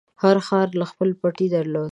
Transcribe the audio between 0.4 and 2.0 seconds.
ښکاري خپل پټی درلود.